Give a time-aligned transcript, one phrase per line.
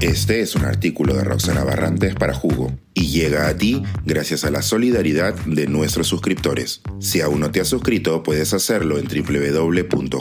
[0.00, 4.50] Este es un artículo de Roxana Barrantes para Jugo y llega a ti gracias a
[4.50, 6.80] la solidaridad de nuestros suscriptores.
[7.00, 10.18] Si aún no te has suscrito, puedes hacerlo en www.jugo.pe.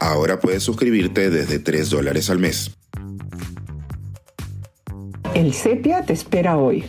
[0.00, 2.72] Ahora puedes suscribirte desde 3 dólares al mes.
[5.34, 6.84] El CEPIA te espera hoy.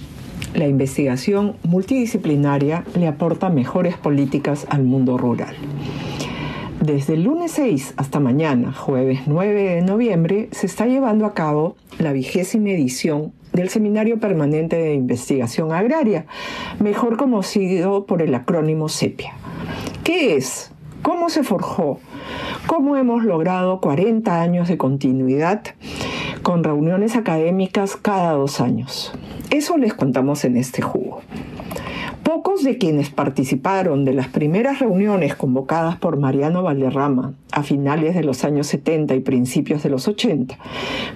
[0.55, 5.55] La investigación multidisciplinaria le aporta mejores políticas al mundo rural.
[6.85, 11.77] Desde el lunes 6 hasta mañana, jueves 9 de noviembre, se está llevando a cabo
[11.97, 16.27] la vigésima edición del Seminario Permanente de Investigación Agraria,
[16.79, 19.33] mejor conocido por el acrónimo SEPIA.
[20.03, 20.73] ¿Qué es?
[21.01, 21.97] ¿Cómo se forjó?
[22.67, 25.63] ¿Cómo hemos logrado 40 años de continuidad
[26.43, 29.11] con reuniones académicas cada dos años?
[29.49, 31.23] Eso les contamos en este jugo.
[32.35, 38.25] Pocos de quienes participaron de las primeras reuniones convocadas por Mariano Valderrama a finales de
[38.25, 40.57] los años 70 y principios de los 80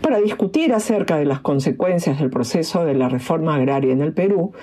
[0.02, 4.54] para discutir acerca de las consecuencias del proceso de la reforma agraria en el Perú,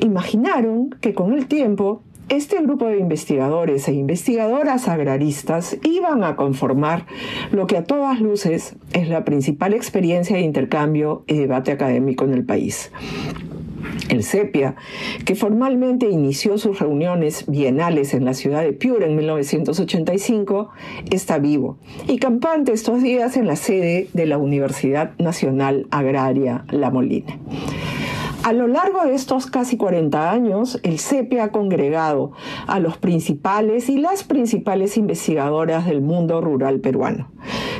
[0.00, 7.06] imaginaron que con el tiempo este grupo de investigadores e investigadoras agraristas iban a conformar
[7.52, 12.34] lo que a todas luces es la principal experiencia de intercambio y debate académico en
[12.34, 12.90] el país
[14.08, 14.76] el CEPIA,
[15.24, 20.70] que formalmente inició sus reuniones bienales en la ciudad de Piura en 1985,
[21.10, 26.90] está vivo y campante estos días en la sede de la Universidad Nacional Agraria La
[26.90, 27.38] Molina.
[28.44, 32.32] A lo largo de estos casi 40 años, el CEPE ha congregado
[32.66, 37.30] a los principales y las principales investigadoras del mundo rural peruano,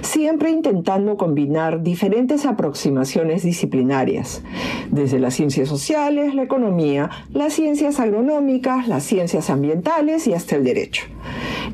[0.02, 4.44] siempre intentando combinar diferentes aproximaciones disciplinarias,
[4.92, 10.62] desde las ciencias sociales, la economía, las ciencias agronómicas, las ciencias ambientales y hasta el
[10.62, 11.02] derecho.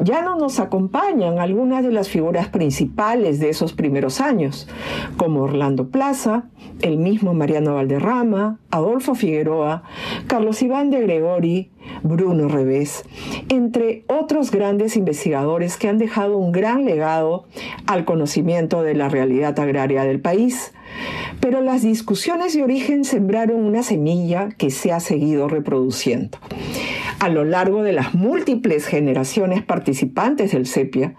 [0.02, 4.68] Ya no nos acompañan algunas de las figuras principales de esos primeros años,
[5.16, 6.44] como Orlando Plaza,
[6.82, 9.82] el mismo Mariano Valderrama, Adolfo Figueroa,
[10.28, 11.72] Carlos Iván de Gregori,
[12.02, 13.04] Bruno Revés,
[13.48, 17.46] entre otros grandes investigadores que han dejado un gran legado
[17.86, 20.72] al conocimiento de la realidad agraria del país.
[21.40, 26.38] Pero las discusiones de origen sembraron una semilla que se ha seguido reproduciendo
[27.20, 31.14] a lo largo de las múltiples generaciones participantes del CEPIA,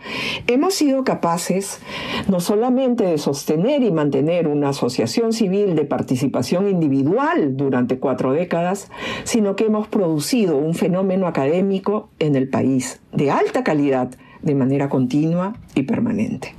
[0.48, 1.80] hemos sido capaces
[2.28, 8.90] no solamente de sostener y mantener una asociación civil de participación individual durante cuatro décadas,
[9.24, 14.12] sino que hemos producido un fenómeno académico en el país de alta calidad
[14.42, 16.56] de manera continua y permanente.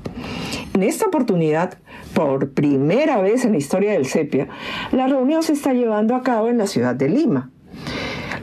[0.74, 1.78] En esta oportunidad,
[2.14, 4.48] por primera vez en la historia del CEPIA,
[4.92, 7.50] la reunión se está llevando a cabo en la ciudad de Lima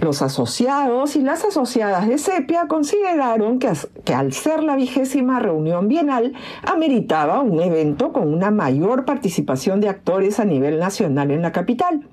[0.02, 3.72] los asociados y las asociadas de Sepia consideraron que,
[4.03, 9.90] que, al ser la vigésima reunión bienal ameritaba un evento con una mayor participación de
[9.90, 12.07] actores a nivel nacional en la capital.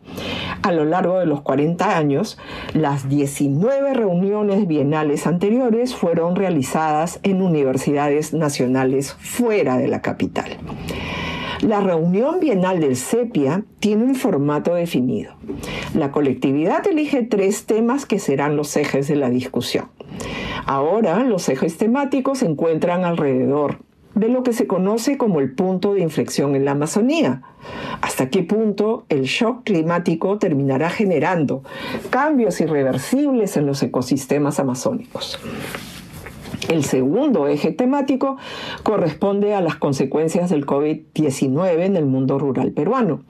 [0.63, 2.39] A lo largo de los 40 años,
[2.73, 10.59] las 19 reuniones bienales anteriores fueron realizadas en universidades nacionales fuera de la capital.
[11.61, 15.35] La reunión bienal del CEPIA tiene un formato definido.
[15.95, 19.89] La colectividad elige tres temas que serán los ejes de la discusión.
[20.67, 23.79] Ahora los ejes temáticos se encuentran alrededor
[24.15, 27.43] de lo que se conoce como el punto de inflexión en la Amazonía.
[28.01, 31.63] ¿Hasta qué punto el shock climático terminará generando
[32.11, 35.39] cambios irreversibles en los ecosistemas amazónicos?
[36.69, 38.37] El segundo eje temático
[38.83, 43.25] corresponde a las consecuencias del COVID-19 en el mundo rural peruano,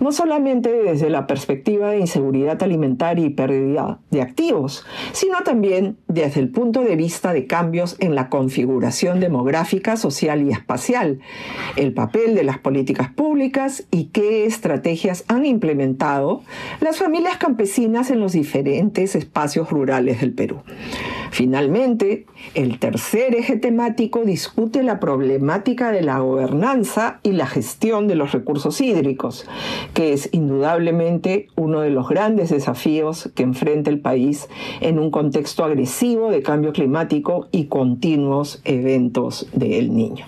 [0.00, 6.40] no solamente desde la perspectiva de inseguridad alimentaria y pérdida de activos, sino también desde
[6.40, 11.20] el punto de vista de cambios en la configuración demográfica, social y espacial,
[11.76, 16.42] el papel de las políticas públicas y qué estrategias han implementado
[16.80, 20.62] las familias campesinas en los diferentes espacios rurales del Perú.
[21.36, 22.24] Finalmente,
[22.54, 28.32] el tercer eje temático discute la problemática de la gobernanza y la gestión de los
[28.32, 29.46] recursos hídricos,
[29.92, 34.48] que es indudablemente uno de los grandes desafíos que enfrenta el país
[34.80, 40.24] en un contexto agresivo de cambio climático y continuos eventos del Niño.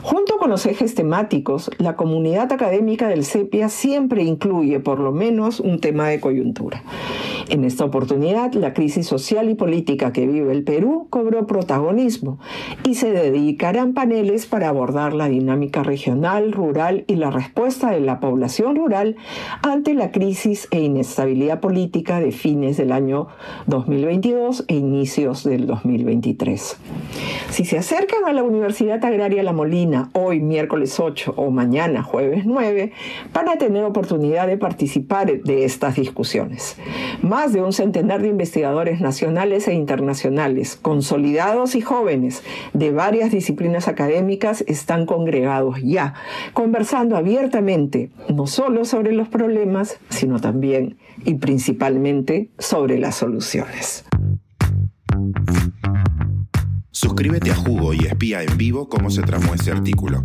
[0.00, 5.60] Junto con los ejes temáticos, la comunidad académica del CEPIA siempre incluye por lo menos
[5.60, 6.82] un tema de coyuntura.
[7.48, 12.40] En esta oportunidad, la crisis social y política que vive el Perú cobró protagonismo
[12.82, 18.18] y se dedicarán paneles para abordar la dinámica regional, rural y la respuesta de la
[18.18, 19.16] población rural
[19.62, 23.28] ante la crisis e inestabilidad política de fines del año
[23.66, 26.76] 2022 e inicios del 2023.
[27.50, 32.44] Si se acercan a la Universidad Agraria La Molina hoy miércoles 8 o mañana jueves
[32.44, 32.92] 9,
[33.32, 36.76] van a tener oportunidad de participar de estas discusiones.
[37.36, 42.42] De un centenar de investigadores nacionales e internacionales, consolidados y jóvenes
[42.72, 46.14] de varias disciplinas académicas están congregados ya,
[46.54, 54.06] conversando abiertamente no solo sobre los problemas, sino también y principalmente sobre las soluciones.
[56.90, 60.24] Suscríbete a Jugo y espía en vivo cómo se tramó este artículo.